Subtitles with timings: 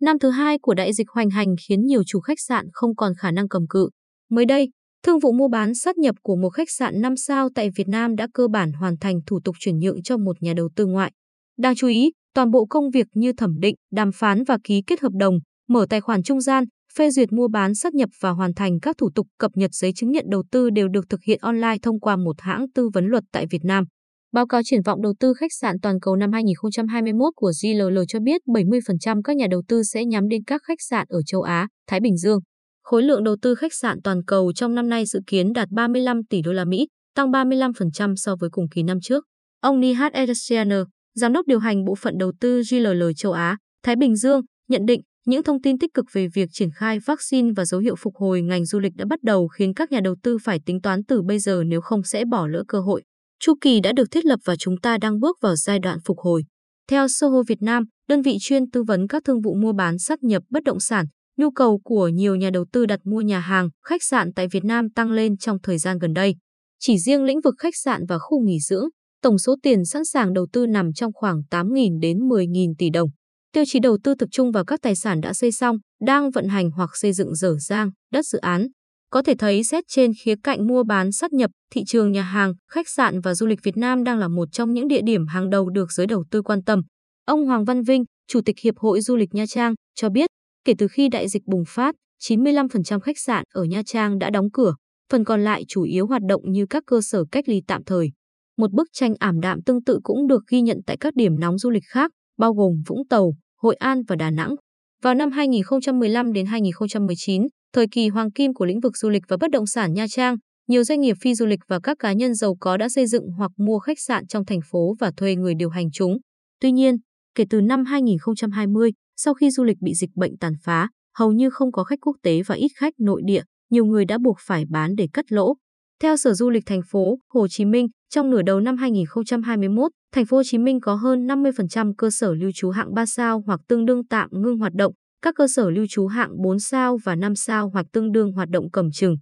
[0.00, 3.12] Năm thứ hai của đại dịch hoành hành khiến nhiều chủ khách sạn không còn
[3.18, 3.88] khả năng cầm cự.
[4.30, 4.70] Mới đây,
[5.02, 8.16] thương vụ mua bán sát nhập của một khách sạn 5 sao tại Việt Nam
[8.16, 11.12] đã cơ bản hoàn thành thủ tục chuyển nhượng cho một nhà đầu tư ngoại.
[11.58, 15.00] Đáng chú ý, toàn bộ công việc như thẩm định, đàm phán và ký kết
[15.00, 15.38] hợp đồng,
[15.68, 18.96] mở tài khoản trung gian, phê duyệt mua bán sát nhập và hoàn thành các
[18.98, 22.00] thủ tục cập nhật giấy chứng nhận đầu tư đều được thực hiện online thông
[22.00, 23.84] qua một hãng tư vấn luật tại Việt Nam.
[24.32, 28.20] Báo cáo triển vọng đầu tư khách sạn toàn cầu năm 2021 của GLL cho
[28.20, 31.68] biết 70% các nhà đầu tư sẽ nhắm đến các khách sạn ở châu Á,
[31.86, 32.38] Thái Bình Dương.
[32.82, 36.24] Khối lượng đầu tư khách sạn toàn cầu trong năm nay dự kiến đạt 35
[36.30, 39.24] tỷ đô la Mỹ, tăng 35% so với cùng kỳ năm trước.
[39.60, 40.82] Ông Nihat Edesianer,
[41.14, 44.86] giám đốc điều hành bộ phận đầu tư GLL châu Á, Thái Bình Dương, nhận
[44.86, 48.16] định những thông tin tích cực về việc triển khai vaccine và dấu hiệu phục
[48.16, 51.04] hồi ngành du lịch đã bắt đầu khiến các nhà đầu tư phải tính toán
[51.04, 53.02] từ bây giờ nếu không sẽ bỏ lỡ cơ hội.
[53.40, 56.18] Chu kỳ đã được thiết lập và chúng ta đang bước vào giai đoạn phục
[56.18, 56.44] hồi.
[56.90, 60.22] Theo Soho Việt Nam, đơn vị chuyên tư vấn các thương vụ mua bán sát
[60.22, 61.06] nhập bất động sản,
[61.36, 64.64] nhu cầu của nhiều nhà đầu tư đặt mua nhà hàng, khách sạn tại Việt
[64.64, 66.34] Nam tăng lên trong thời gian gần đây.
[66.78, 68.88] Chỉ riêng lĩnh vực khách sạn và khu nghỉ dưỡng,
[69.22, 73.08] tổng số tiền sẵn sàng đầu tư nằm trong khoảng 8.000 đến 10.000 tỷ đồng.
[73.52, 76.48] Tiêu chí đầu tư tập trung vào các tài sản đã xây xong, đang vận
[76.48, 78.66] hành hoặc xây dựng dở dang, đất dự án.
[79.10, 82.54] Có thể thấy xét trên khía cạnh mua bán sát nhập, thị trường nhà hàng,
[82.70, 85.50] khách sạn và du lịch Việt Nam đang là một trong những địa điểm hàng
[85.50, 86.82] đầu được giới đầu tư quan tâm.
[87.26, 90.30] Ông Hoàng Văn Vinh, Chủ tịch Hiệp hội Du lịch Nha Trang, cho biết,
[90.64, 94.50] kể từ khi đại dịch bùng phát, 95% khách sạn ở Nha Trang đã đóng
[94.52, 94.74] cửa,
[95.12, 98.10] phần còn lại chủ yếu hoạt động như các cơ sở cách ly tạm thời.
[98.56, 101.58] Một bức tranh ảm đạm tương tự cũng được ghi nhận tại các điểm nóng
[101.58, 104.54] du lịch khác, bao gồm Vũng Tàu, Hội An và Đà Nẵng.
[105.02, 109.36] Vào năm 2015 đến 2019, thời kỳ hoàng kim của lĩnh vực du lịch và
[109.40, 110.36] bất động sản Nha Trang,
[110.68, 113.30] nhiều doanh nghiệp phi du lịch và các cá nhân giàu có đã xây dựng
[113.38, 116.16] hoặc mua khách sạn trong thành phố và thuê người điều hành chúng.
[116.60, 116.96] Tuy nhiên,
[117.34, 120.88] kể từ năm 2020, sau khi du lịch bị dịch bệnh tàn phá,
[121.18, 124.18] hầu như không có khách quốc tế và ít khách nội địa, nhiều người đã
[124.18, 125.54] buộc phải bán để cắt lỗ.
[126.02, 130.26] Theo Sở Du lịch thành phố Hồ Chí Minh, trong nửa đầu năm 2021, thành
[130.26, 133.60] phố Hồ Chí Minh có hơn 50% cơ sở lưu trú hạng 3 sao hoặc
[133.68, 134.92] tương đương tạm ngưng hoạt động,
[135.22, 138.48] các cơ sở lưu trú hạng 4 sao và 5 sao hoặc tương đương hoạt
[138.48, 139.16] động cầm chừng.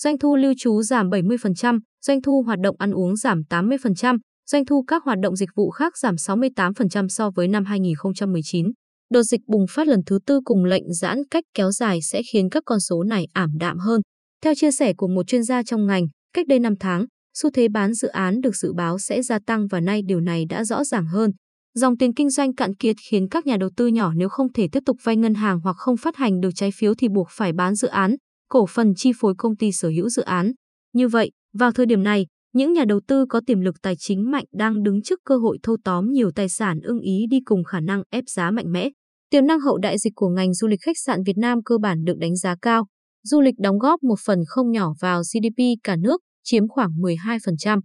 [0.00, 4.18] Doanh thu lưu trú giảm 70%, doanh thu hoạt động ăn uống giảm 80%,
[4.50, 8.66] doanh thu các hoạt động dịch vụ khác giảm 68% so với năm 2019.
[9.10, 12.50] Đợt dịch bùng phát lần thứ tư cùng lệnh giãn cách kéo dài sẽ khiến
[12.50, 14.00] các con số này ảm đạm hơn.
[14.44, 17.06] Theo chia sẻ của một chuyên gia trong ngành, cách đây 5 tháng,
[17.38, 20.44] xu thế bán dự án được dự báo sẽ gia tăng và nay điều này
[20.48, 21.30] đã rõ ràng hơn.
[21.74, 24.68] Dòng tiền kinh doanh cạn kiệt khiến các nhà đầu tư nhỏ nếu không thể
[24.72, 27.52] tiếp tục vay ngân hàng hoặc không phát hành được trái phiếu thì buộc phải
[27.52, 28.16] bán dự án,
[28.48, 30.52] cổ phần chi phối công ty sở hữu dự án.
[30.94, 34.30] Như vậy, vào thời điểm này, những nhà đầu tư có tiềm lực tài chính
[34.30, 37.64] mạnh đang đứng trước cơ hội thâu tóm nhiều tài sản ưng ý đi cùng
[37.64, 38.90] khả năng ép giá mạnh mẽ.
[39.30, 42.04] Tiềm năng hậu đại dịch của ngành du lịch khách sạn Việt Nam cơ bản
[42.04, 42.86] được đánh giá cao.
[43.24, 47.80] Du lịch đóng góp một phần không nhỏ vào GDP cả nước, chiếm khoảng 12%.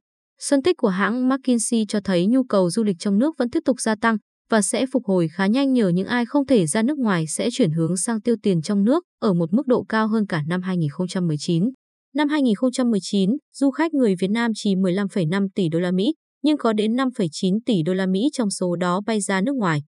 [0.50, 3.60] Phân tích của hãng McKinsey cho thấy nhu cầu du lịch trong nước vẫn tiếp
[3.66, 4.18] tục gia tăng
[4.50, 7.50] và sẽ phục hồi khá nhanh nhờ những ai không thể ra nước ngoài sẽ
[7.52, 10.62] chuyển hướng sang tiêu tiền trong nước ở một mức độ cao hơn cả năm
[10.62, 11.70] 2019.
[12.16, 16.74] Năm 2019, du khách người Việt Nam chỉ 15,5 tỷ đô la Mỹ, nhưng có
[16.74, 19.80] đến 5,9 tỷ đô la Mỹ trong số đó bay ra nước ngoài.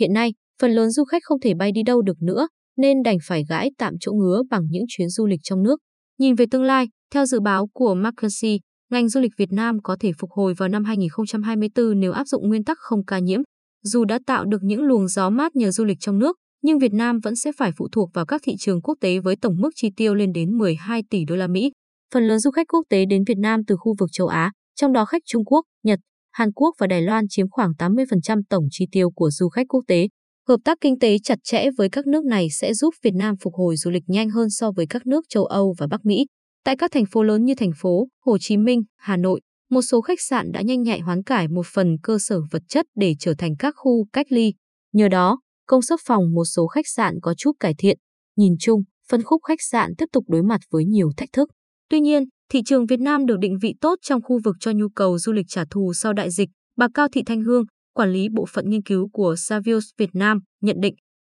[0.00, 3.18] Hiện nay, phần lớn du khách không thể bay đi đâu được nữa, nên đành
[3.22, 5.80] phải gãi tạm chỗ ngứa bằng những chuyến du lịch trong nước.
[6.18, 9.96] Nhìn về tương lai, theo dự báo của McKinsey, ngành du lịch Việt Nam có
[10.00, 13.40] thể phục hồi vào năm 2024 nếu áp dụng nguyên tắc không ca nhiễm.
[13.84, 16.92] Dù đã tạo được những luồng gió mát nhờ du lịch trong nước, nhưng Việt
[16.92, 19.70] Nam vẫn sẽ phải phụ thuộc vào các thị trường quốc tế với tổng mức
[19.74, 21.72] chi tiêu lên đến 12 tỷ đô la Mỹ.
[22.14, 24.92] Phần lớn du khách quốc tế đến Việt Nam từ khu vực châu Á, trong
[24.92, 25.98] đó khách Trung Quốc, Nhật,
[26.32, 29.84] Hàn Quốc và Đài Loan chiếm khoảng 80% tổng chi tiêu của du khách quốc
[29.88, 30.08] tế.
[30.48, 33.54] Hợp tác kinh tế chặt chẽ với các nước này sẽ giúp Việt Nam phục
[33.54, 36.26] hồi du lịch nhanh hơn so với các nước châu Âu và Bắc Mỹ.
[36.64, 40.00] Tại các thành phố lớn như thành phố Hồ Chí Minh, Hà Nội, một số
[40.00, 43.34] khách sạn đã nhanh nhạy hoán cải một phần cơ sở vật chất để trở
[43.38, 44.54] thành các khu cách ly.
[44.92, 47.98] Nhờ đó, công suất phòng một số khách sạn có chút cải thiện.
[48.36, 51.48] Nhìn chung, phân khúc khách sạn tiếp tục đối mặt với nhiều thách thức.
[51.90, 54.88] Tuy nhiên, thị trường Việt Nam được định vị tốt trong khu vực cho nhu
[54.88, 56.48] cầu du lịch trả thù sau đại dịch.
[56.76, 60.38] Bà Cao Thị Thanh Hương, quản lý bộ phận nghiên cứu của Savios Việt Nam,
[60.60, 60.94] nhận định